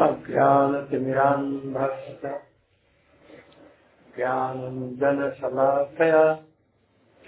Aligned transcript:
अज्ञानतिमिरान्धस्य। 0.00 2.40
ज्ञानञ्जनशलाकया 4.16 6.42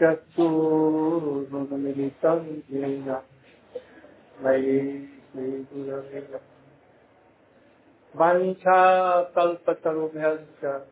चक्षुरुन्मिलितं 0.03 2.61
येन 2.71 3.17
मयि 4.43 4.79
श्रीगुरवे। 5.33 6.21
वञ्छाकल्पतरुभ्यश्च 8.17 10.87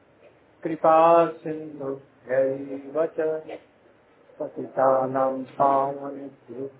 कृपा 0.64 0.96
सिन्धुभ्यैव 1.26 3.06
च 3.06 3.18
पतितानां 4.40 5.42
पावनेभ्यो 5.42 6.70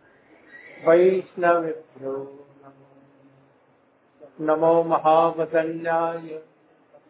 वैष्णवेभ्यो 0.88 2.14
नमो 4.40 4.82
महावदन्याय। 4.82 6.42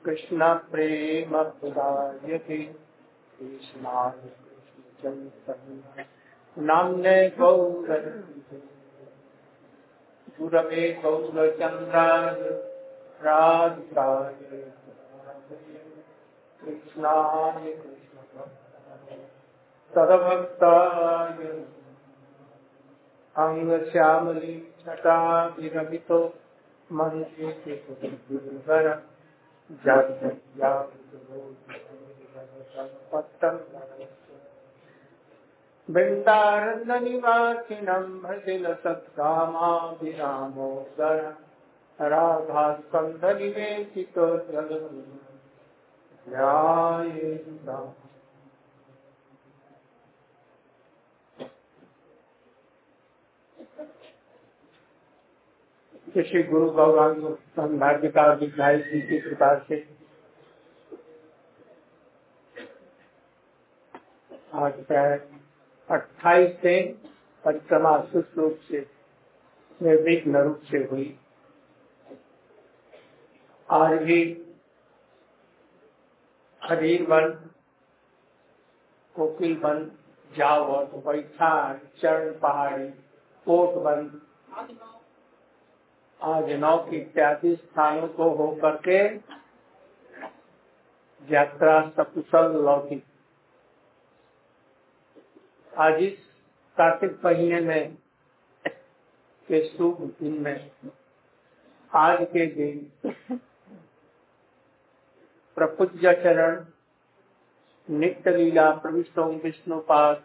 कृष्ण 0.04 0.54
प्रेम 0.54 1.42
प्रदायते। 1.42 2.56
कृष्णाय 3.38 4.12
कृष्णचैतन्य। 4.20 6.06
नाम्ने 6.58 7.30
गौर 7.30 8.24
गुरवे 10.40 11.00
गौरचन्द्राय 11.04 12.40
राधिकाय 13.22 14.34
कृष्णाय 16.64 17.72
कृष्ण 17.72 18.40
तदभक्ताय। 19.96 21.64
अङ्गश्यामली 23.36 24.74
मनसेवर 26.92 29.02
वृन्दारण्यनिवासिनं 35.90 38.20
भजिल 38.20 38.74
सत्कामाभिरामोदर। 38.74 41.36
राधास्कन्धनिवेशितो 42.00 44.36
श्री 56.22 56.42
गुरु 56.42 56.70
भगवान 56.70 57.78
भाग्य 57.78 58.08
का 58.08 58.32
विधायक 58.32 58.84
जी 58.84 59.00
की 59.00 59.18
कृपा 59.20 59.58
से। 59.58 59.76
आज 64.54 64.72
प्राय 64.84 65.18
अट्ठाईस 65.88 66.56
से 66.62 66.80
परिक्रमा 67.44 67.98
सुस्त 68.00 68.38
रूप 68.38 68.58
से, 68.68 68.80
निर्विघ्न 69.82 70.36
रूप 70.36 70.60
से 70.70 70.78
हुई। 70.78 71.18
आज 73.68 73.98
भी 73.98 74.20
हरीर 76.62 77.02
वन 77.02 77.30
कोकिल 79.14 79.56
वन 79.56 79.90
जावत 80.36 80.90
बैठान 81.06 81.80
चरण 82.02 82.38
पहाड़ी, 82.38 82.88
कोट 83.46 83.74
वन 83.74 84.20
आज 86.20 86.50
नौ 86.52 86.76
इत्यादि 86.92 87.54
स्थानों 87.56 88.06
को 88.08 88.28
होकर 88.34 88.76
के 88.86 88.98
यात्रा 91.22 91.74
सकुशल 91.90 92.56
लौटी। 92.64 93.02
आज 95.72 96.02
इस 96.02 96.16
कार्तिक 96.78 97.20
महीने 97.24 97.60
में 97.60 97.96
के 99.48 99.64
शुभ 99.66 100.00
दिन 100.20 100.40
में, 100.42 100.70
आज 101.92 102.26
के 102.32 102.46
दिन 102.46 103.38
प्रपूज्य 105.56 106.14
चरण, 106.14 106.64
नित्य 107.88 108.36
लीला, 108.36 108.70
प्रविष्ट 108.72 109.18
विष्णुपाद 109.44 110.22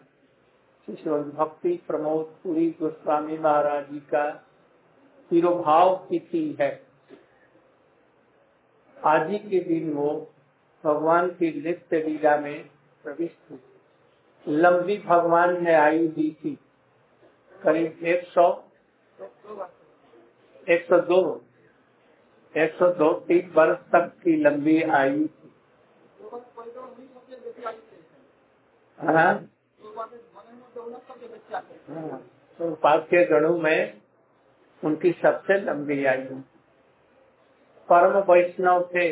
भक्ति 0.88 1.76
प्रमोद 1.86 2.34
पुरी 2.42 2.66
गोस्वामी 2.80 3.38
महाराज 3.38 3.84
जी 3.90 4.00
का 4.10 4.24
तिरुभाव 5.30 5.96
तिथि 6.10 6.56
है। 6.60 6.70
आज 8.96 9.30
ही 9.30 9.38
के 9.38 9.60
दिन 9.60 9.92
वो 9.92 10.10
भगवान 10.84 11.28
की 11.30 11.50
नित्य 11.62 12.02
लीला 12.02 12.36
में 12.36 12.68
प्रविष्ट 13.04 13.50
हुई 13.50 14.56
लंबी 14.56 14.96
भगवान 14.98 15.62
ने 15.64 15.74
आयु 15.74 16.08
दी 16.08 16.30
थी। 16.40 16.58
करीब 17.62 18.04
एक 18.04 18.26
सौ 18.28 18.46
एक 20.66 20.86
सौ 20.88 20.98
दो 21.00 21.20
एक 22.54 22.74
सौ 22.74 22.88
दो 22.94 23.12
तीन 23.20 23.50
वर्ष 23.50 23.78
तक 23.92 24.12
की 24.22 24.36
लंबी 24.36 24.82
आयु 24.82 25.26
थी। 25.26 25.52
हाँ, 28.98 29.14
हाँ। 29.14 29.34
तो 32.58 32.74
पाठ्य 32.74 33.24
गणों 33.24 33.58
में 33.58 34.00
उनकी 34.84 35.12
सबसे 35.12 35.58
लंबी 35.60 36.04
आयु 36.04 36.36
परम 37.88 38.18
वैष्णव 38.32 38.82
थे। 38.94 39.08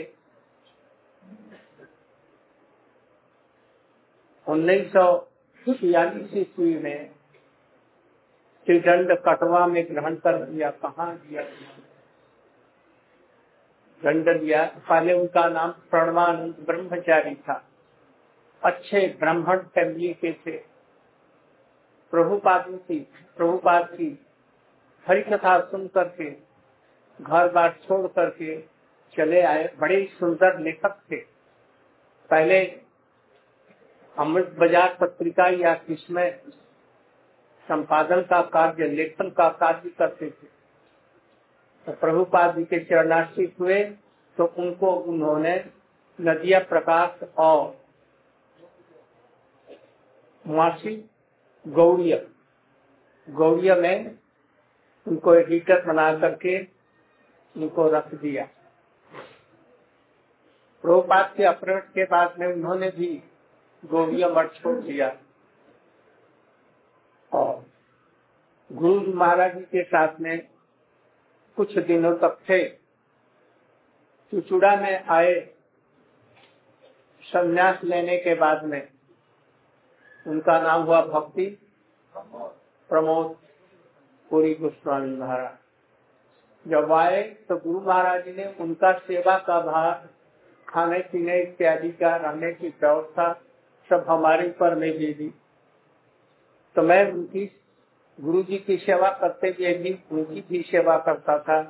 उन्नीस 4.46 4.92
सौ 4.92 5.04
छियालीस 5.66 6.34
ईस्वी 6.34 6.74
में 6.78 7.10
त्रिदंड 8.66 9.12
कटवा 9.18 9.66
में 9.66 9.84
ग्रहण 9.86 10.14
कर 10.16 10.42
दिया 10.44 10.70
कहा 10.82 11.12
दिया 11.14 11.42
दंड 14.00 14.28
दिया 14.40 14.64
पहले 14.88 15.12
उनका 15.12 15.48
नाम 15.48 15.70
प्रणवानंद 15.90 16.54
ब्रह्मचारी 16.66 17.34
था। 17.34 17.54
अच्छे 18.62 19.06
ब्राह्मण 19.20 19.58
फैमिली 19.74 20.12
के 20.14 20.32
थे। 20.32 20.56
प्रभुपाद 22.12 22.64
की 22.88 22.98
प्रभुपाद 23.36 23.88
की 23.92 24.08
हरी 25.06 25.22
कथा 25.22 25.58
सुन 25.62 25.86
करके, 25.88 26.30
घर 27.18 27.48
बार 27.52 27.74
छोड़ 27.82 28.06
करके 28.08 28.56
चले 29.14 29.40
आए 29.42 29.64
बड़े 29.80 30.04
सुंदर 30.10 30.58
लेखक 30.60 30.96
थे। 31.10 31.16
पहले 32.30 32.60
अमृत 34.16 34.54
बाज़ार 34.58 34.96
पत्रिका 35.00 35.46
या 35.48 35.74
किसमें 35.76 36.30
संपादन 37.68 38.20
का 38.22 38.40
कार्य, 38.48 38.88
लेखन 38.88 39.30
का 39.30 39.48
कार्य 39.50 39.90
करते 39.98 40.26
थे। 40.26 40.46
तो 41.86 41.92
प्रभुपाद 41.92 42.56
जी 42.56 42.64
के 42.64 42.78
चरणाश्रित 42.84 43.54
हुए 43.60 43.82
तो 44.36 44.44
उनको 44.58 44.90
उन्होंने 45.04 45.54
नदिया 46.18 46.58
प्रकाश 46.64 47.22
और 47.38 47.60
मासी 50.44 50.96
गौड़िया 51.64 52.16
में 53.76 54.16
उनको 55.06 55.34
एडिटर 55.34 55.84
बना 55.84 56.12
करके 56.18 56.58
उनको 57.54 57.88
रख 57.88 58.14
दिया। 58.14 58.44
प्रोपात 60.84 61.34
के 61.36 61.44
अपहरण 61.44 61.80
के 61.94 62.04
बाद 62.04 62.38
में 62.38 62.46
उन्होंने 62.46 62.90
भी 62.90 63.08
गोविया 63.82 64.28
मठ 64.28 64.52
छोड़ 64.52 64.76
दिया। 64.78 65.16
और 67.32 67.64
गुरु 68.70 69.12
महाराज 69.14 69.54
जी 69.54 69.64
के 69.64 69.82
साथ 69.82 70.20
में 70.20 70.48
कुछ 71.56 71.78
दिनों 71.78 72.16
तक 72.16 72.38
थे। 72.50 72.68
चुचुड़ा 74.32 74.74
में 74.76 75.04
आए 75.06 75.34
संन्यास 77.22 77.84
लेने 77.84 78.16
के 78.18 78.34
बाद 78.34 78.64
में 78.64 78.82
उनका 80.26 80.60
नाम 80.60 80.82
हुआ 80.82 81.00
भक्ति 81.06 81.46
प्रमोद। 82.14 83.36
पूरी 84.32 84.54
गोस्वामी 84.54 85.16
महाराज 85.16 86.70
जब 86.70 86.92
आए 86.92 87.22
तो 87.48 87.56
गुरु 87.56 87.80
महाराज 87.80 88.28
ने 88.28 88.44
उनका 88.60 88.92
सेवा 88.98 89.36
का 89.38 89.60
भार 89.60 90.08
खाने 90.68 90.98
पीने 91.02 91.40
इत्यादि 91.42 91.90
का, 91.92 92.14
रहने 92.16 92.52
की 92.52 92.68
व्यवस्था 92.68 93.32
सब 93.90 94.04
हमारे 94.08 94.48
ऊपर 94.48 94.74
में 94.74 94.90
दे 94.98 95.12
दी। 95.12 95.28
तो 96.76 96.82
मैं 96.82 97.12
उनकी, 97.12 97.44
गुरु 98.18 98.42
जी 98.42 98.58
की 98.58 98.76
सेवा 98.76 99.10
करते 99.20 99.48
हुए 99.48 99.74
भी 99.74 99.92
उनकी 100.12 100.44
भी 100.48 100.62
सेवा 100.62 100.96
करता 100.98 101.38
था। 101.38 101.60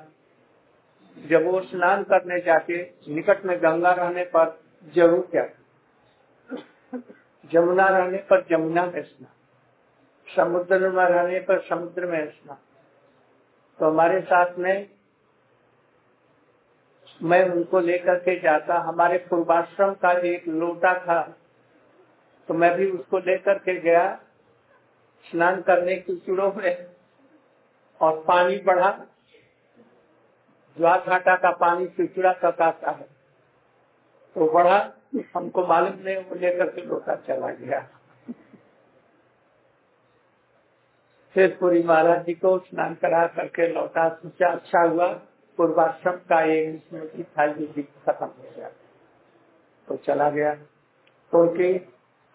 जब 1.16 1.46
वो 1.46 1.60
स्नान 1.62 2.02
करने 2.04 2.40
जाते 2.40 2.80
निकट 3.08 3.44
में 3.44 3.56
गंगा 3.58 3.92
रहने 3.92 4.24
पर 4.36 4.58
ज़रूर 4.94 5.28
क्या 5.30 5.48
जमुना 7.50 7.88
रहने 7.88 8.18
पर 8.30 8.46
जमुना 8.50 8.86
में 8.86 9.02
स्नान 9.02 9.41
समुद्र 10.36 10.88
में 10.88 11.04
रहने 11.04 11.40
पर 11.40 11.60
समुद्र 11.60 12.06
में 12.06 12.30
स्नान 12.30 12.58
तो 13.78 13.86
हमारे 13.86 14.20
साथ 14.20 14.54
में 14.58 14.90
मैं 17.22 17.48
उनको 17.48 17.80
लेकर 17.80 18.18
के 18.18 18.40
जाता। 18.40 18.74
हमारे 18.74 19.18
पूर्वाश्रम 19.18 19.94
का 19.94 20.12
एक 20.12 20.48
लोटा 20.48 20.94
था। 20.94 21.36
तो 22.48 22.54
मैं 22.54 22.76
भी 22.76 22.90
उसको 22.90 23.18
लेकर 23.18 23.58
के 23.58 23.80
गया, 23.80 24.20
स्नान 25.30 25.62
करने 25.62 25.96
की 25.96 26.16
चुड़ो 26.16 26.52
में, 26.52 26.86
और 28.00 28.24
पानी 28.28 28.58
बढ़ा। 28.58 29.00
ज्वार 30.78 31.00
घाटा 31.00 31.36
का 31.36 31.50
पानी 31.50 31.86
चिड़चिड़ा 31.86 32.32
तक 32.32 32.62
आता 32.62 32.90
है। 32.90 33.08
तो 34.34 34.52
बढ़ा। 34.52 34.90
हमको 35.36 35.66
मालूम 35.66 36.02
नहीं, 36.04 36.16
वो 36.16 36.34
लेकर 36.34 36.70
के 36.70 36.82
लोटा 36.82 37.14
चला 37.14 37.48
गया। 37.48 37.88
फिर 41.34 41.56
पूरी 41.60 41.82
महाराज 41.82 42.24
जी 42.26 42.34
को 42.34 42.58
स्नान 42.58 42.94
करा 42.94 43.26
करके 43.26 43.68
लौटा। 43.68 44.08
सोचा 44.08 44.48
अच्छा 44.48 44.82
हुआ, 44.82 45.06
पूर्वाश्रम 45.58 46.12
का 46.12 46.42
एक 46.42 46.82
स्मृति 46.88 47.22
था 47.22 47.46
जो 47.46 47.66
खत्म 47.82 48.26
हो 48.26 48.52
गया। 48.56 48.68
तो 49.88 49.96
चला 49.96 50.30
गया। 50.30 50.54
तो 51.32 51.38
उनके 51.38 51.78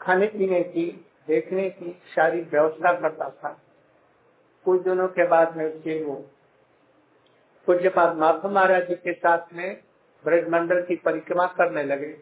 खाने 0.01 0.27
पीने 0.27 0.63
की, 0.63 1.05
देखने 1.27 1.69
की 1.69 1.91
सारी 2.15 2.41
व्यवस्था 2.41 2.93
करता 2.93 3.29
था। 3.29 3.61
कुछ 4.65 4.81
दिनों 4.81 5.07
के 5.07 5.27
बाद 5.27 5.57
में 5.57 5.65
उसके 5.65 6.03
वो 6.03 6.15
पूज्य 7.67 7.89
पाद 7.89 8.17
माधव 8.17 8.51
महाराज 8.51 8.87
जी 8.87 8.95
के 8.95 9.13
साथ 9.13 9.53
में 9.53 9.81
ब्रजमंडल 10.25 10.81
की 10.81 10.95
परिक्रमा 10.95 11.47
करने 11.47 11.83
लगे 11.83 12.15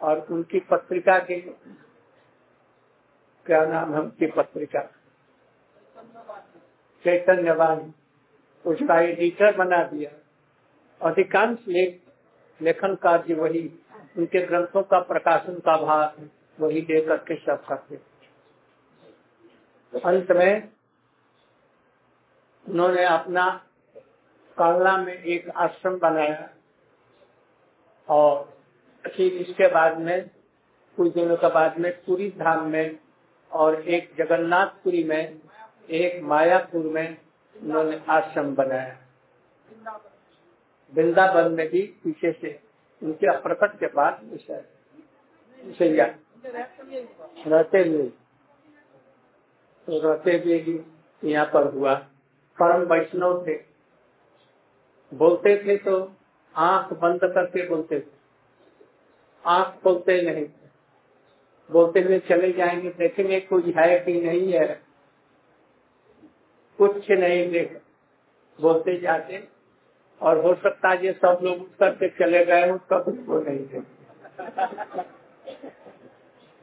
और 0.00 0.26
उनकी 0.30 0.60
पत्रिका 0.60 1.18
के, 1.18 1.40
क्या 3.46 3.64
नाम 3.66 3.94
है 3.94 4.00
उनकी 4.00 4.26
पत्रिका? 4.26 4.80
चैतन्यवान 7.04 7.94
उसका 8.64 9.00
एडिटर 9.00 9.56
बना 9.56 9.82
दिया। 9.82 10.10
अधिकांश 11.00 11.58
लेख, 11.68 12.00
लेखन 12.62 12.94
कार्य 12.94 13.34
वही, 13.34 13.80
उनके 14.18 14.46
ग्रंथों 14.46 14.82
का 14.82 15.00
प्रकाशन 15.00 15.54
का 15.54 15.76
भाग 15.76 16.28
वही 16.60 16.80
दे 16.80 17.00
करके 17.00 17.34
सब 17.34 17.64
करते 17.66 17.96
अंत 20.04 20.30
में, 20.30 20.68
उन्होंने 22.68 23.04
अपना 23.04 23.48
कालना 24.58 24.96
में 24.96 25.22
एक 25.22 25.48
आश्रम 25.50 25.98
बनाया, 25.98 26.48
और 28.08 28.58
फिर 29.04 29.32
इसके 29.32 29.68
बाद 29.68 29.98
में, 29.98 30.30
कुछ 30.96 31.14
दिनों 31.14 31.36
के 31.36 31.48
बाद 31.48 31.78
में 31.78 31.92
पूरी 31.92 32.30
धाम 32.30 32.66
में, 32.66 32.98
और 33.52 33.80
एक 33.88 34.10
जगन्नाथपुरी 34.18 35.04
में 35.04 35.40
एक 35.90 36.22
मायापुर 36.22 36.84
में 36.84 37.16
उन्होंने 37.56 38.00
आश्रम 38.08 38.54
बनाया। 38.54 38.96
वृंदावन 40.92 41.52
में 41.52 41.68
भी 41.68 41.82
पीछे 42.04 42.32
से 42.32 42.58
उनके 43.02 43.36
प्रकट 43.38 43.78
के 43.80 43.86
बाद 43.86 44.20
रहते 47.46 47.78
हुए 47.78 48.06
तो 49.88 50.00
रहते 50.00 50.36
हुए 50.38 50.58
ही 50.58 50.78
यहाँ 51.24 51.46
पर 51.46 51.72
हुआ। 51.72 51.94
परम 52.58 52.82
वैष्णव 52.84 53.44
थे। 53.46 53.54
बोलते 55.12 55.56
थे 55.64 55.76
तो 55.76 56.12
आँख 56.54 56.92
बंद 56.92 57.20
करके 57.24 57.68
बोलते 57.68 58.00
थे। 58.00 58.10
आँख 59.44 59.82
खोलते 59.82 60.20
नहीं 60.22 60.46
बोलते 61.70 62.00
हुए 62.00 62.18
चले 62.18 62.52
जाएँगे 62.52 62.90
देखेंगे 62.90 63.40
कुछ 63.40 63.66
है 63.76 63.98
कि 64.00 64.20
नहीं 64.20 64.52
है? 64.52 64.87
कुछ 66.78 67.10
नहीं 67.10 67.50
देख 67.50 67.80
बोलते 68.58 68.98
जाते 69.00 69.46
और 70.20 70.38
हो 70.42 70.54
सकता 70.56 70.88
है 70.88 71.04
ये 71.04 71.12
सब 71.14 71.38
लोग 71.42 71.60
उठ 71.60 71.78
करके 71.80 72.08
चले 72.18 72.44
गए 72.44 72.70
उसका 72.70 72.98
कुछ 73.00 73.24
को 73.26 73.38
नहीं 73.40 73.66
थे 73.68 73.80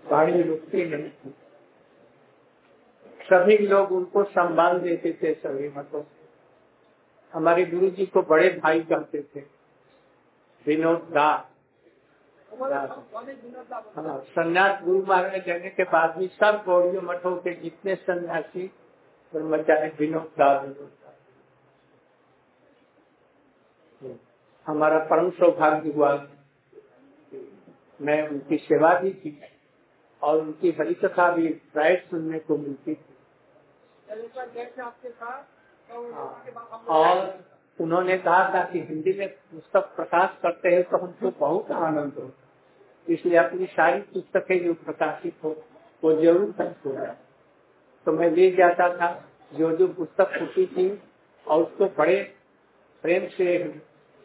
गाड़ी 0.04 0.42
रुकती 0.42 0.86
नहीं 0.88 1.32
सभी 3.26 3.58
लोग 3.60 3.92
उनको 3.92 4.24
संभाल 4.32 4.80
देते 4.80 5.12
थे 5.24 5.34
सभी 5.36 5.70
मतों 5.70 6.04
हमारे 7.34 7.66
गुरु 7.66 7.90
जी 7.90 8.06
को 8.08 8.22
बड़े 8.24 8.50
भाई 8.58 8.80
कहते 8.84 9.22
थे 9.26 9.44
विनोद 10.66 11.10
दास 11.14 11.52
हाँ 13.96 14.18
संन्यास 14.28 14.82
गुरु 14.84 15.02
महाराज 15.04 15.46
जाने 15.48 15.70
के 15.70 15.84
बाद 15.86 16.18
भी 16.18 16.28
सब 16.34 16.64
गौड़ियों 16.66 17.02
मठों 17.04 17.36
के 17.38 17.54
जितने 17.62 17.96
सन्यासी 17.98 18.70
ब्रह्मचारी 19.34 19.90
विनोद 20.00 20.30
हमारा 24.66 25.00
परम 25.06 25.30
सौभाग्य 25.32 25.92
हुआ 25.92 26.12
मैं 28.00 28.22
उनकी 28.30 28.58
सेवा 28.60 28.94
भी 29.00 29.10
की 29.14 29.40
और 30.22 30.40
उनकी 30.42 30.72
हरी 30.80 30.94
कथा 30.94 31.30
भी 31.32 31.48
प्राय 31.74 31.96
सुनने 32.10 32.40
को 32.40 32.58
मिलती 32.58 32.94
थी। 32.96 33.14
और 36.90 37.44
उन्होंने 37.80 38.18
कहा 38.18 38.44
था 38.54 38.64
कि 38.64 38.80
हिंदी 38.82 39.14
में 39.20 39.28
पुस्तक 39.52 39.94
प्रकाश 39.96 40.38
करते 40.42 40.70
हैं 40.70 40.84
तो 40.84 40.98
हमको 40.98 41.32
बहुत 41.40 41.72
आनंद 41.74 42.14
हो 42.20 42.32
इसलिए 43.08 43.38
अपनी 43.38 43.66
सारी 43.72 44.02
पुस्तकें 44.14 44.64
जो 44.66 44.74
प्रकाशित 44.86 45.44
हो 45.44 45.56
वो 46.04 46.14
ज़रूर 46.22 46.52
खर्च 46.52 46.86
हो 46.86 46.94
जाए। 46.94 47.16
तो 48.06 48.12
मैं 48.12 48.32
ले 48.32 48.52
जाता 48.52 48.90
था, 48.98 49.30
जो 49.54 49.72
जो 49.78 49.88
पुस्तक 49.88 50.38
होती 50.42 50.66
थी, 50.66 51.02
और 51.48 51.64
उसको 51.64 51.86
बड़े 51.86 52.34
प्रेम 53.04 53.28
से 53.28 53.58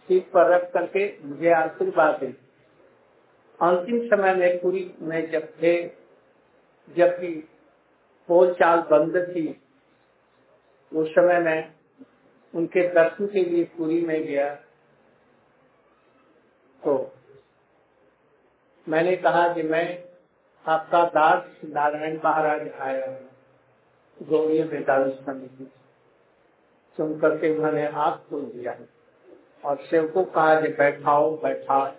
सीट 0.08 0.30
पर 0.30 0.46
रख 0.46 0.72
करके 0.72 1.18
मुझे 1.24 1.50
आशीर्वाद 1.50 2.20
दे। 2.20 2.26
अंतिम 3.60 4.08
समय 4.08 4.34
में 4.34 4.58
पूरी, 4.58 4.94
में 5.00 5.30
जब 5.30 5.48
थे 5.62 5.74
जबकि 6.96 7.48
बोल 8.28 8.52
चाल 8.54 8.80
बंद 8.80 9.16
थी, 9.28 9.60
उस 10.92 11.10
समय 11.10 11.38
में 11.40 11.72
उनके 12.54 12.88
दर्शन 12.88 13.26
के 13.26 13.44
लिए 13.44 13.64
पूरी 13.64 14.00
में 14.00 14.26
गया। 14.26 14.54
तो 16.82 17.14
मैंने 18.88 19.16
कहा 19.16 19.54
कि 19.54 19.62
मैं 19.62 20.04
आपका 20.66 21.04
दास 21.04 21.44
नारायण 21.64 22.16
महाराज 22.16 22.68
आया 22.80 23.06
हूँ। 23.06 23.29
गौरी 24.22 24.62
वेदांत 24.62 25.12
समिति 25.26 25.70
सुन 26.99 27.19
करके 27.20 27.56
उन्होंने 27.56 27.87
आग 27.87 28.14
खोल 28.31 28.43
दिया 28.43 28.76
और 29.64 29.76
शिव 29.76 30.08
को 30.08 30.25
कहा 30.25 30.61
बैठाओ, 30.61 31.37
बैठा 31.37 31.97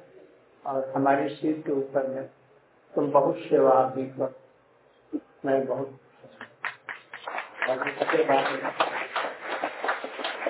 और 0.65 0.91
हमारे 0.95 1.29
सिर 1.29 1.63
के 1.65 1.71
ऊपर 1.71 2.07
में 2.07 2.29
तुम 2.95 3.11
बहुत 3.11 3.37
सेवा 3.37 3.83
भी 3.95 4.03
कर। 4.03 4.33
मैं 5.45 5.65
बहुत 5.65 5.99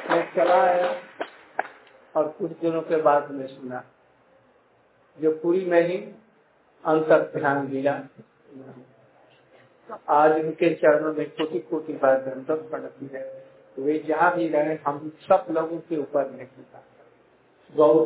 मैं 0.10 0.34
चला 0.36 0.62
आया 0.62 0.90
और 2.16 2.28
कुछ 2.28 2.52
दिनों 2.52 2.82
के 2.82 3.02
बाद 3.02 3.32
में 3.32 3.48
सुना। 3.48 3.84
जो 5.22 5.32
पूरी 5.32 5.66
में 5.66 5.88
ही 5.88 5.98
अंतर 6.86 7.32
ध्यान 7.40 7.68
दिया। 7.68 8.08
आज 10.10 10.32
उनके 10.32 10.74
चरणों 10.76 11.14
में 11.14 11.30
कोटि 11.30 11.60
कोटि 11.60 11.94
बार 11.94 12.18
दंडक 12.18 12.70
पड़ती 12.72 13.10
है। 13.14 13.24
वे 13.80 13.98
जहाँ 14.00 14.36
भी 14.36 14.48
रहे, 14.48 14.76
हम 14.88 15.12
सब 15.22 15.46
लोगों 15.52 15.78
के 15.80 15.98
ऊपर 15.98 16.32
नहीं 16.32 16.48
गौर 17.76 18.06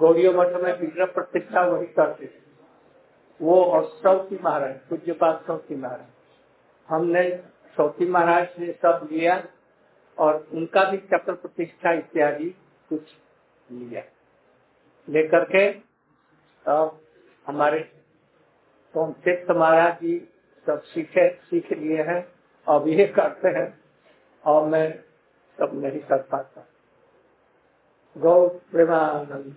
गौरियो 0.00 0.32
मठ 0.32 0.52
में 0.62 0.72
विग्रह 0.80 1.06
प्रतिष्ठा 1.06 1.62
वही 1.66 1.86
करते 1.86 2.26
थे। 2.26 2.40
वो 3.40 3.62
और 3.64 3.84
सौती 3.84 4.38
महाराज 4.44 4.74
पूज्य 4.90 5.12
पाठ 5.12 5.46
सौती 5.46 5.76
महाराज। 5.76 6.06
हमने 6.88 7.28
सौती 7.76 8.06
महाराज 8.06 8.48
ने 8.58 8.72
सब 8.72 9.08
लिया 9.12 9.42
और 10.18 10.46
उनका 10.52 10.84
भी 10.90 10.98
चक्र 10.98 11.32
प्रतिष्ठा 11.32 11.92
इत्यादि 11.92 12.50
कुछ 12.88 13.16
लिया। 13.72 14.02
लेकर 15.08 15.44
के 15.44 15.72
अब 16.66 17.00
हमारे 17.46 17.80
कॉन्सेप्ट 18.94 19.50
महाराज 19.50 19.94
जी 19.94 20.28
सब 20.66 20.82
सीखे, 20.82 21.30
सीख 21.30 21.72
लिए 21.72 22.02
हैं। 22.02 22.32
अब 22.68 22.88
ये 22.88 23.06
करते 23.06 23.48
हैं। 23.48 23.80
और 24.46 24.68
मैं 24.68 24.98
सब 25.58 25.70
नहीं 25.74 26.00
कर 26.00 26.22
पाता। 26.22 26.68
गौ 28.18 28.48
Premanand 28.48 29.56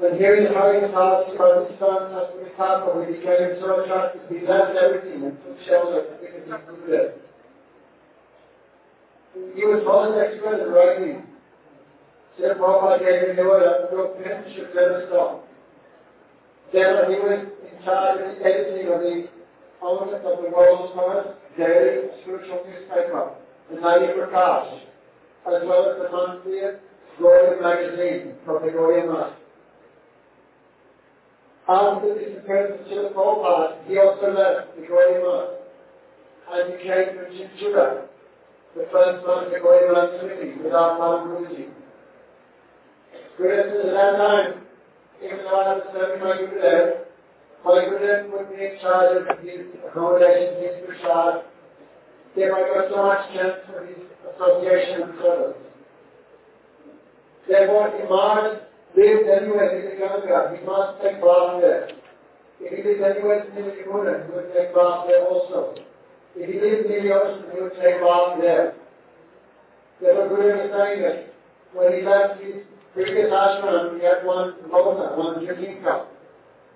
Here 0.00 0.34
in 0.36 0.54
Hari 0.54 0.80
Maharaj, 0.80 1.36
Pakistan, 1.36 2.16
as 2.16 2.32
we 2.32 2.48
so 2.56 3.84
attracted, 3.84 4.22
we 4.30 4.48
left 4.48 4.74
everything 4.74 5.24
and 5.24 5.36
took 5.44 5.60
shelter 5.68 6.16
because 6.22 6.40
he 6.40 6.50
grew 6.50 6.88
there. 6.88 7.12
He 9.54 9.62
was 9.62 9.84
most 9.84 10.16
expert 10.16 10.64
in 10.64 10.72
writing. 10.72 11.26
Srila 12.38 12.56
Prabhupada 12.56 12.98
gave 12.98 13.28
him 13.28 13.36
the 13.36 13.42
order 13.42 13.88
to 13.92 14.24
finish 14.24 14.56
your 14.56 14.68
better 14.68 15.04
stuff. 15.08 15.44
Then 16.72 17.12
he 17.12 17.20
was 17.20 17.44
in 17.60 17.84
charge 17.84 18.20
of 18.24 18.38
the 18.38 18.44
editing 18.44 18.88
of 18.88 19.00
the 19.00 19.28
elements 19.82 20.24
of 20.24 20.42
the 20.42 20.48
world's 20.48 20.94
first 20.96 21.36
daily 21.58 22.08
spiritual 22.22 22.64
newspaper, 22.64 23.34
the 23.68 23.76
Nadi 23.76 24.16
Prakash, 24.16 24.80
as 25.44 25.60
well 25.68 25.92
as 25.92 26.00
the 26.00 26.08
monthly 26.08 26.60
Glory 27.18 27.60
magazine 27.60 28.32
from 28.46 28.64
the 28.64 28.72
Glory 28.72 29.06
Master. 29.06 29.39
After 31.70 32.14
this 32.18 32.36
occurred 32.36 32.78
to 32.78 32.90
Srila 32.90 33.14
Prabhupada, 33.14 33.86
he 33.86 33.96
also 33.96 34.34
left 34.34 34.74
the 34.74 34.82
Gaudiya 34.82 35.54
and 36.50 36.72
became 36.72 37.14
the 37.14 37.30
Chinchura, 37.30 38.06
the 38.74 38.88
first 38.90 39.24
son 39.24 39.44
of 39.44 39.50
the 39.52 39.58
Gaudiya 39.58 40.18
Trinity, 40.18 40.58
without 40.64 40.98
Mahan 40.98 41.28
Guruji. 41.28 41.68
At 43.38 43.94
that 43.94 44.16
time, 44.16 44.66
even 45.24 45.38
though 45.38 45.60
I 45.60 45.74
was 45.74 45.86
serving 45.92 46.24
my 46.24 46.36
Gurudev, 46.42 47.06
my 47.64 47.84
Gurudev 47.86 48.30
put 48.32 48.50
me 48.50 48.66
in 48.66 48.80
charge 48.80 49.16
of 49.16 49.38
his 49.38 49.66
accommodation, 49.86 50.62
his 50.64 50.74
prasad. 50.84 51.44
There 52.34 52.52
I 52.52 52.60
got 52.66 52.90
so 52.90 53.06
much 53.06 53.32
chance 53.32 53.62
for 53.70 53.86
his 53.86 53.96
association 54.34 55.02
and 55.02 55.18
service. 55.22 55.56
Therefore, 57.46 57.92
he 57.96 58.02
marched 58.96 59.08
lives 59.08 59.42
anywhere 59.42 59.78
in 59.78 59.84
the 59.84 59.96
Ganga, 59.96 60.56
he 60.58 60.66
must 60.66 61.02
take 61.02 61.20
bath 61.20 61.60
there. 61.60 61.90
If 62.60 62.76
he 62.76 62.82
lives 62.82 63.00
anywhere 63.00 63.46
in 63.46 63.54
the 63.54 63.70
Yamuna, 63.70 64.26
he 64.26 64.32
would 64.34 64.52
take 64.54 64.74
bath 64.74 65.06
there 65.06 65.26
also. 65.26 65.74
If 66.36 66.46
he 66.48 66.60
lives 66.60 66.88
near 66.88 67.02
the 67.02 67.14
ocean, 67.14 67.44
he 67.54 67.60
would 67.60 67.74
take 67.80 68.00
bath 68.00 68.38
there. 68.40 68.74
Therefore, 70.00 70.28
Guru 70.28 70.64
is 70.64 70.70
saying 70.72 71.02
that 71.02 71.34
when 71.72 71.92
he 71.92 72.02
left 72.02 72.40
his 72.42 72.64
previous 72.94 73.30
ashram, 73.30 73.98
he 73.98 74.04
had 74.04 74.24
one 74.24 74.54
loka, 74.68 75.16
one 75.16 75.46
cup. 75.82 76.10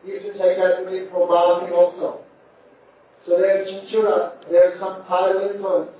He 0.04 0.12
used 0.12 0.26
to 0.26 0.32
take 0.32 0.58
that 0.58 0.84
with 0.84 0.94
him 0.94 1.08
for 1.10 1.26
bathing 1.26 1.72
also. 1.72 2.20
So 3.26 3.36
there's 3.38 3.68
Chinchura, 3.68 4.32
there's 4.50 4.78
some 4.78 5.02
tidal 5.08 5.48
influence. 5.48 5.90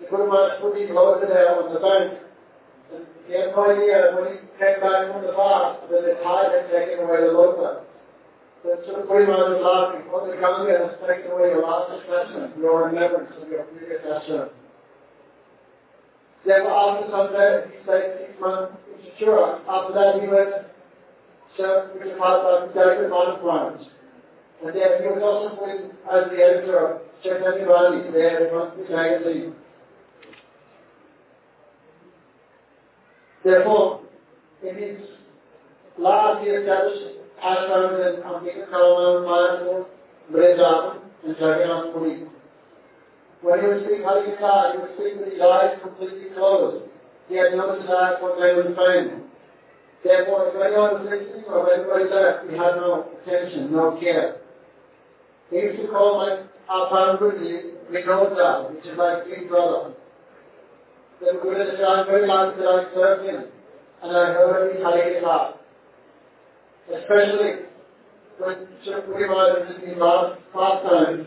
The 0.00 0.08
Guru 0.08 0.28
Maharaj 0.28 0.60
put 0.62 0.80
his 0.80 0.90
loka 0.90 1.28
there 1.28 1.54
on 1.54 1.72
the 1.72 1.80
bank 1.80 2.25
he 3.26 3.32
had 3.34 3.50
no 3.50 3.70
idea 3.70 4.14
when 4.14 4.32
he 4.32 4.38
came 4.58 4.78
back 4.80 5.10
from 5.10 5.22
the 5.22 5.34
fast 5.34 5.90
that 5.90 6.02
the 6.02 6.14
tide 6.22 6.52
had 6.54 6.70
taken 6.70 7.04
away 7.04 7.20
the 7.26 7.32
lota. 7.32 7.82
So 8.62 8.78
Sri 8.84 9.02
Puriman 9.06 9.58
was 9.58 9.62
laughing, 9.62 10.06
oh, 10.10 10.26
the 10.26 10.38
Ganga 10.38 10.74
has 10.86 10.94
taken 11.02 11.30
away 11.32 11.50
your 11.50 11.62
last 11.62 11.90
attachment, 11.90 12.56
your 12.58 12.86
remembrance 12.86 13.32
of 13.40 13.48
your 13.48 13.64
previous 13.64 14.02
ashram. 14.02 14.50
Then 16.46 16.66
after 16.66 17.10
some 17.10 17.32
time, 17.34 17.70
he 17.70 17.82
stayed 17.82 18.10
six 18.22 18.40
months 18.40 18.78
in 18.86 18.96
Chichura. 19.02 19.60
After 19.66 19.92
that, 19.94 20.22
he 20.22 20.28
went 20.30 20.66
to 21.58 21.90
Vijayapada 21.98 22.72
Director 22.72 23.10
Manapurans. 23.10 23.86
And 24.64 24.74
then 24.74 25.02
he 25.02 25.08
was 25.10 25.22
also 25.22 25.56
put 25.58 25.70
as 26.06 26.30
the 26.30 26.38
editor 26.38 26.78
of 26.78 27.02
Chaitanya 27.22 27.66
Vani, 27.66 28.12
there 28.12 28.46
in 28.46 28.54
the 28.54 28.96
magazine. 28.96 29.54
Therefore, 33.46 34.00
in 34.66 34.74
his 34.74 34.98
last 35.98 36.42
he 36.42 36.50
established 36.50 37.14
ashrams 37.38 38.18
in 38.18 38.22
Ambika 38.26 38.68
Kalman, 38.70 39.22
Mayapur, 39.22 39.86
Brejam, 40.32 40.98
and 41.22 41.36
Jagannath 41.38 41.94
Puri. 41.94 42.26
When 43.42 43.60
he 43.60 43.66
was 43.68 43.82
speaking 43.86 44.02
Hari 44.02 44.34
Krishna, 44.34 44.72
he 44.74 44.78
was 44.82 44.90
speaking 44.98 45.18
with 45.22 45.32
his 45.32 45.40
eyes 45.40 45.78
completely 45.80 46.34
closed. 46.34 46.90
He 47.28 47.36
had 47.36 47.54
no 47.54 47.78
desire 47.78 48.18
for 48.18 48.34
fame 48.34 48.66
and 48.66 48.74
fame. 48.74 49.30
Therefore, 50.02 50.50
if 50.50 50.54
anyone 50.58 50.98
was 50.98 51.06
listening 51.06 51.44
or 51.46 51.70
if 51.70 51.78
anybody 51.78 52.10
left, 52.10 52.50
he 52.50 52.56
had 52.58 52.74
no 52.82 53.06
attention, 53.22 53.70
no 53.70 53.96
care. 54.02 54.42
He 55.50 55.56
used 55.62 55.82
to 55.82 55.86
call 55.86 56.18
my 56.18 56.42
Apan 56.66 57.22
Guruji 57.22 57.78
Vinodda, 57.94 58.74
which 58.74 58.86
is 58.86 58.98
like 58.98 59.30
big 59.30 59.48
brother. 59.48 59.94
Guru 61.20 61.40
Sri 61.40 61.76
very 61.76 62.26
long 62.26 62.56
that 62.58 62.66
I 62.66 62.94
served 62.94 63.28
him, 63.28 63.44
and 64.02 64.16
I 64.16 64.24
heard 64.32 64.74
his 64.74 64.84
Hare 64.84 65.12
Krishna. 65.12 65.54
Especially 66.92 67.52
when 68.38 68.68
Shri 68.84 69.28
was 69.28 69.74
in 69.82 69.90
the 69.90 70.04
last 70.04 70.40
pastimes, 70.52 71.26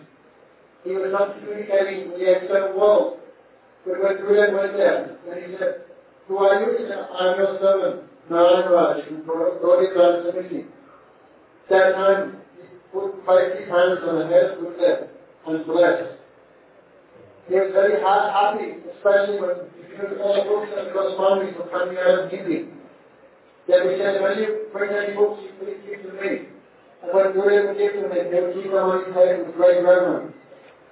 he 0.84 0.92
was 0.92 1.12
not 1.12 1.40
communicating 1.40 2.12
with 2.12 2.20
the 2.20 2.32
external 2.32 2.80
world. 2.80 3.18
But 3.86 4.04
when 4.04 4.18
Guru 4.18 4.58
went 4.58 4.78
there, 4.78 5.18
and 5.30 5.52
he 5.52 5.58
said, 5.58 5.82
Who 6.28 6.38
are 6.38 6.62
you? 6.62 6.78
He 6.78 6.84
said, 6.88 7.08
I 7.20 7.34
am 7.34 7.38
your 7.40 7.60
servant, 7.60 8.04
Narayan 8.30 8.72
Raj, 8.72 9.06
from 9.06 9.26
Gauri 9.26 9.94
Grand 9.94 10.30
Committee. 10.30 10.66
That 11.70 11.94
time, 11.94 12.38
he 12.56 12.68
put 12.94 13.26
five 13.26 13.58
hands 13.58 14.00
on 14.08 14.20
the 14.20 14.28
head 14.28 14.46
of 14.52 14.58
Gurudev 14.60 15.08
and 15.48 15.66
blessed. 15.66 16.20
He 17.50 17.56
was 17.58 17.74
very 17.74 17.98
happy, 17.98 18.78
especially 18.94 19.42
when 19.42 19.58
because 20.00 20.16
all 20.22 20.44
books 20.46 20.72
and 20.78 20.94
correspondence 20.94 21.58
were 21.58 21.68
coming 21.68 21.98
out 21.98 22.24
of 22.24 22.32
Hindi. 22.32 22.72
Then 23.68 23.88
we 23.88 23.98
said, 23.98 24.22
when 24.22 24.38
you 24.40 24.70
bring 24.72 24.94
any 24.96 25.14
books, 25.14 25.44
you 25.44 25.52
please 25.60 25.82
them 25.84 26.16
me. 26.22 26.48
And 27.04 27.12
when 27.12 27.34
Guru 27.34 27.68
would 27.68 27.78
give 27.78 27.94
them, 27.94 28.10
they 28.10 28.42
would 28.42 28.56
keep 28.56 28.72
them 28.72 28.86
on 28.86 29.06
his 29.06 29.14
head 29.14 29.46
with 29.46 29.56
great 29.56 29.84
reverence 29.84 30.34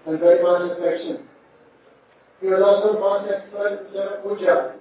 and 0.06 0.20
very 0.20 0.44
much 0.44 0.78
affection. 0.78 1.24
He 2.42 2.48
was 2.48 2.62
also 2.62 3.00
most 3.00 3.32
expert 3.32 3.90
in 3.94 4.22
puja. 4.22 4.76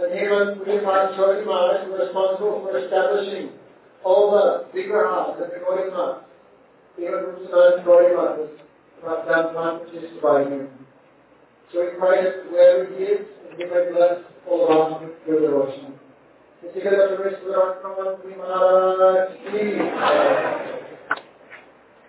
And 0.00 0.18
he 0.18 0.26
was 0.26 0.58
Pujapad 0.64 1.16
Chori 1.16 1.44
Maharaj 1.44 1.86
responsible 1.90 2.62
for 2.64 2.78
establishing 2.78 3.50
all 4.04 4.32
the 4.32 4.66
vigrahas 4.72 5.42
at 5.42 5.50
the 5.50 5.60
Gaurima. 5.60 6.22
Even 6.98 7.12
Rupasan 7.12 7.84
Gaurima 7.84 8.38
was 8.38 8.50
not 9.04 9.26
done 9.26 9.54
not 9.54 9.92
just 9.92 10.20
by 10.22 10.44
him. 10.44 10.68
So 11.72 11.88
in 11.88 11.96
Christ, 11.98 12.50
wherever 12.50 12.84
he 12.94 13.04
is, 13.04 13.26
in 13.52 13.58
give 13.58 13.70
bless 13.94 14.18
all 14.48 14.66
around 14.66 15.06
me 15.06 15.12
through 15.24 15.40
devotion. 15.40 15.94
Let's 16.62 16.74
take 16.74 16.84
a 16.84 16.88
look 16.90 17.10
at 17.12 17.16
the 17.16 17.24
rest 17.24 17.36
of 17.36 17.44
the 17.44 17.52
Lord 17.52 17.80
from 17.80 17.92
one. 20.54 20.66